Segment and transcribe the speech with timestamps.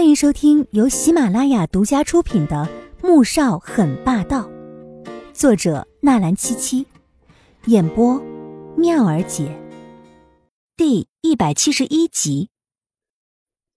[0.00, 2.66] 欢迎收听由喜马拉雅独家出品的
[3.06, 4.48] 《穆少很霸道》，
[5.34, 6.86] 作者纳兰七七，
[7.66, 8.18] 演播
[8.78, 9.54] 妙儿姐，
[10.74, 12.48] 第一百七十一集。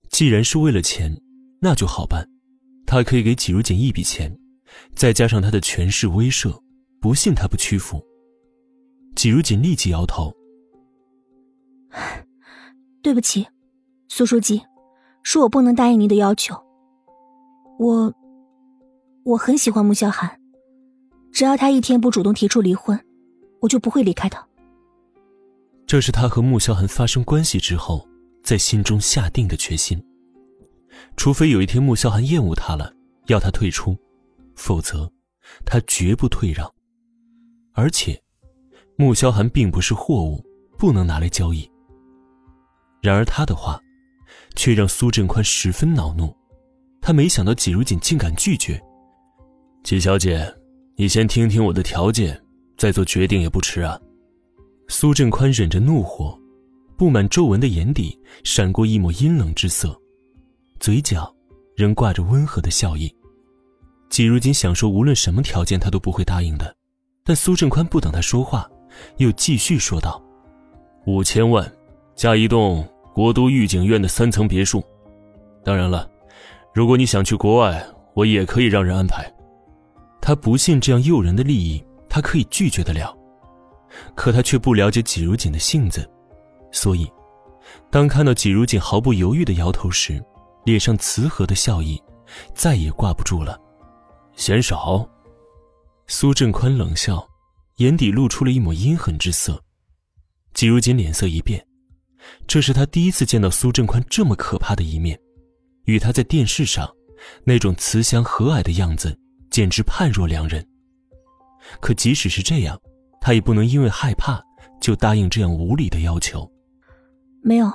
[0.09, 1.21] 既然是为了钱，
[1.59, 2.25] 那就好办。
[2.85, 4.33] 他可以给季如锦一笔钱，
[4.95, 6.57] 再加上他的权势威慑，
[7.01, 8.01] 不信他不屈服。
[9.13, 10.33] 季如锦立即摇头
[13.03, 13.45] ：“对不起，
[14.07, 14.61] 苏书记。”
[15.23, 16.53] 是我不能答应您的要求。
[17.79, 18.13] 我，
[19.23, 20.39] 我很喜欢穆萧寒，
[21.31, 22.99] 只要他一天不主动提出离婚，
[23.61, 24.45] 我就不会离开他。
[25.87, 28.07] 这是他和穆萧寒发生关系之后，
[28.43, 30.01] 在心中下定的决心。
[31.17, 32.93] 除非有一天穆萧寒厌恶他了，
[33.27, 33.97] 要他退出，
[34.55, 35.11] 否则，
[35.65, 36.69] 他绝不退让。
[37.73, 38.21] 而且，
[38.97, 40.43] 穆萧寒并不是货物，
[40.77, 41.69] 不能拿来交易。
[43.01, 43.79] 然而他的话。
[44.55, 46.35] 却让苏振宽十分恼怒，
[47.01, 48.81] 他没想到季如锦竟敢拒绝。
[49.83, 50.53] 季小姐，
[50.95, 52.41] 你先听听我的条件，
[52.77, 53.99] 再做决定也不迟啊。
[54.87, 56.39] 苏振宽忍着怒火，
[56.97, 59.99] 布满皱纹的眼底闪过一抹阴冷之色，
[60.79, 61.33] 嘴角
[61.75, 63.13] 仍挂着温和的笑意。
[64.09, 66.75] 季如锦想说，无论什么条件他都不会答应的，
[67.23, 68.69] 但苏振宽不等他说话，
[69.17, 70.23] 又继续说道
[71.07, 71.69] ：“五千万，
[72.15, 74.83] 加一栋。”国都御景院的三层别墅，
[75.63, 76.09] 当然了，
[76.73, 79.31] 如果你想去国外，我也可以让人安排。
[80.19, 83.15] 他不信这样诱人的利益，他可以拒绝得了。
[84.15, 86.09] 可他却不了解季如锦的性子，
[86.71, 87.07] 所以，
[87.91, 90.19] 当看到季如锦毫不犹豫的摇头时，
[90.65, 92.01] 脸上慈和的笑意
[92.55, 93.59] 再也挂不住了。
[94.35, 95.07] 嫌少？
[96.07, 97.27] 苏振宽冷笑，
[97.77, 99.61] 眼底露出了一抹阴狠之色。
[100.55, 101.63] 季如锦脸色一变。
[102.47, 105.19] 这是他第一次见到苏振宽这么可怕的一面，
[105.85, 106.89] 与他在电视上
[107.43, 109.17] 那种慈祥和蔼的样子
[109.49, 110.65] 简直判若两人。
[111.79, 112.79] 可即使是这样，
[113.21, 114.43] 他也不能因为害怕
[114.81, 116.49] 就答应这样无理的要求。
[117.41, 117.71] 没有，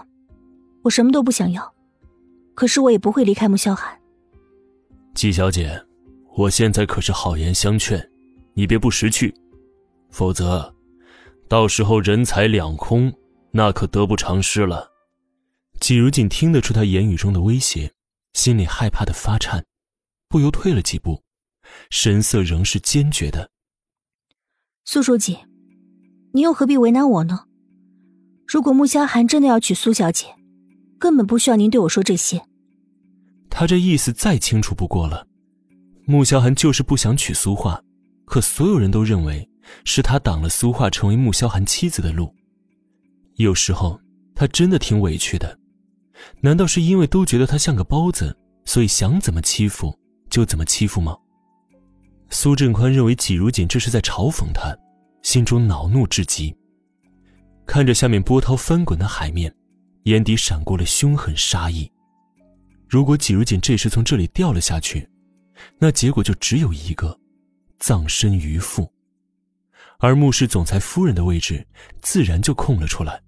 [0.82, 1.74] 我什么都不想要，
[2.54, 3.98] 可是我也不会离开穆萧寒。
[5.14, 5.82] 季小姐，
[6.36, 8.10] 我现在可是好言相劝，
[8.54, 9.34] 你别不识趣，
[10.10, 10.72] 否则，
[11.48, 13.12] 到时候人财两空。
[13.58, 14.88] 那可得不偿失了。
[15.80, 17.92] 季如锦听得出他言语中的威胁，
[18.32, 19.64] 心里害怕的发颤，
[20.28, 21.24] 不由退了几步，
[21.90, 23.50] 神色仍是坚决的。
[24.84, 25.38] 苏书记，
[26.32, 27.46] 你又何必为难我呢？
[28.46, 30.26] 如果穆萧寒真的要娶苏小姐，
[31.00, 32.40] 根本不需要您对我说这些。
[33.50, 35.26] 他这意思再清楚不过了，
[36.04, 37.82] 穆萧寒就是不想娶苏画，
[38.24, 39.50] 可所有人都认为
[39.84, 42.32] 是他挡了苏画成为穆萧寒妻子的路。
[43.38, 44.00] 有时候
[44.34, 45.56] 他真的挺委屈的，
[46.40, 49.96] 难道是因为都觉得他像个包子，所以想怎么欺负
[50.28, 51.16] 就怎么欺负吗？
[52.30, 54.76] 苏振宽认为季如锦这是在嘲讽他，
[55.22, 56.54] 心中恼怒至极。
[57.64, 59.54] 看着下面波涛翻滚的海面，
[60.02, 61.88] 眼底闪过了凶狠杀意。
[62.88, 65.08] 如果季如锦这时从这里掉了下去，
[65.78, 67.16] 那结果就只有一个：
[67.78, 68.92] 葬身鱼腹。
[70.00, 71.66] 而穆氏总裁夫人的位置
[72.00, 73.20] 自然就空了出来。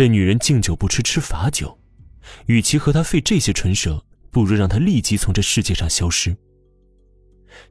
[0.00, 1.78] 这女人敬酒不吃吃罚酒，
[2.46, 6.34] 与其和她费这些唇舌，不如让她立即从这世界上消失。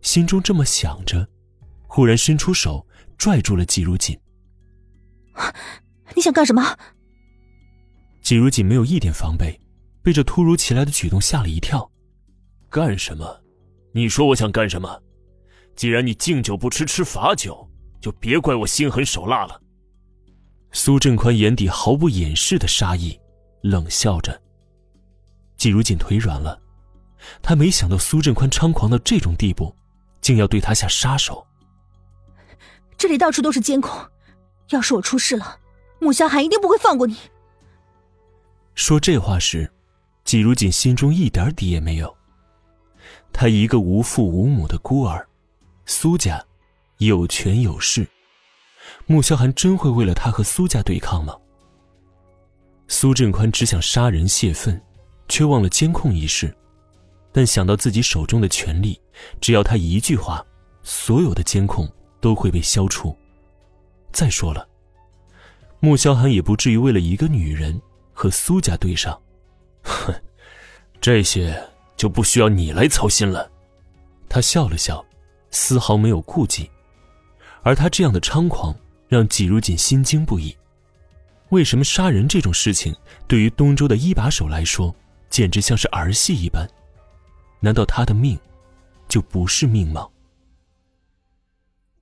[0.04, 1.28] 心中这么想着，
[1.88, 2.86] 忽然伸出手
[3.18, 4.16] 拽住了季如锦。
[6.16, 6.78] 你想干什么？
[8.22, 9.60] 季如锦没有一点防备，
[10.04, 11.92] 被这突如其来的举动吓了一跳。
[12.70, 13.42] 干什么？
[13.92, 15.02] 你说我想干什么？
[15.76, 17.68] 既然你敬酒不吃吃罚酒，
[18.00, 19.60] 就别怪我心狠手辣了。
[20.72, 23.19] 苏振宽眼底毫不掩饰的杀意，
[23.62, 24.40] 冷笑着。
[25.57, 26.59] 季如锦腿软了，
[27.41, 29.75] 他没想到苏振宽猖狂到这种地步，
[30.22, 31.46] 竟要对他下杀手。
[32.97, 34.00] 这里到处都是监控，
[34.69, 35.59] 要是我出事了，
[36.00, 37.18] 穆萧寒一定不会放过你。
[38.75, 39.69] 说这话时，
[40.24, 42.15] 季如锦心中一点底也没有。
[43.33, 45.27] 他一个无父无母的孤儿，
[45.86, 46.44] 苏家
[47.00, 48.07] 有权有势。
[49.06, 51.36] 穆萧寒真会为了他和苏家对抗吗？
[52.88, 54.81] 苏振宽只想杀人泄愤，
[55.27, 56.56] 却忘了监控一事。
[57.31, 59.00] 但想到自己手中的权力，
[59.39, 60.44] 只要他一句话，
[60.81, 61.88] 所有的监控
[62.19, 63.15] 都会被消除。
[64.12, 64.68] 再说了，
[65.80, 67.80] 穆萧寒也不至于为了一个女人
[68.12, 69.19] 和苏家对上。
[69.83, 70.12] 哼，
[71.00, 71.56] 这些
[71.95, 73.50] 就不需要你来操心了。
[74.27, 75.06] 他笑了笑，
[75.51, 76.69] 丝毫没有顾忌。
[77.64, 78.76] 而他这样的猖狂。
[79.10, 80.56] 让季如锦心惊不已。
[81.50, 82.96] 为什么杀人这种事情
[83.28, 84.96] 对于东周的一把手来说
[85.32, 86.70] 简直像是儿戏一般。
[87.60, 88.40] 难道他的命
[89.08, 90.08] 就不是命吗？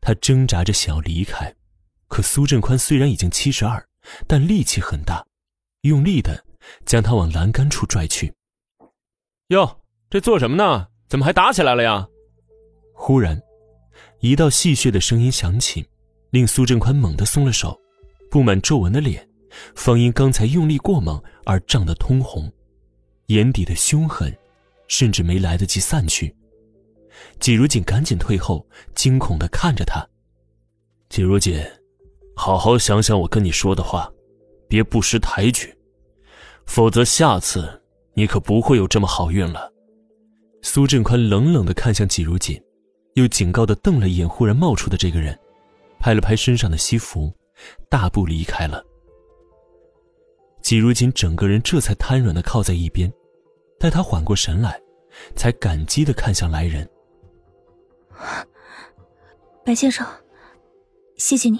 [0.01, 1.55] 他挣扎着想要离开，
[2.09, 3.81] 可苏振宽虽然已经七十二，
[4.27, 5.25] 但力气很大，
[5.83, 6.43] 用力的
[6.85, 8.33] 将他往栏杆处拽去。
[9.47, 10.87] 哟，这做什么呢？
[11.07, 12.05] 怎么还打起来了呀？
[12.93, 13.41] 忽然，
[14.19, 15.85] 一道戏谑的声音响起，
[16.31, 17.79] 令苏振宽猛地松了手，
[18.31, 19.27] 布满皱纹的脸，
[19.75, 22.51] 方因刚才用力过猛而涨得通红，
[23.27, 24.35] 眼底的凶狠，
[24.87, 26.35] 甚至没来得及散去。
[27.39, 30.07] 季如锦赶紧退后，惊恐的看着他。
[31.09, 31.59] 季如锦，
[32.35, 34.11] 好好想想我跟你说的话，
[34.67, 35.73] 别不识抬举，
[36.65, 37.81] 否则下次
[38.13, 39.71] 你可不会有这么好运了。
[40.63, 42.59] 苏振宽冷冷的看向季如锦，
[43.17, 45.37] 又警告的瞪了一眼忽然冒出的这个人，
[45.99, 47.33] 拍了拍身上的西服，
[47.89, 48.85] 大步离开了。
[50.61, 53.11] 季如锦整个人这才瘫软的靠在一边，
[53.79, 54.79] 待他缓过神来，
[55.35, 56.87] 才感激的看向来人。
[59.65, 60.05] 白先生，
[61.15, 61.59] 谢谢你。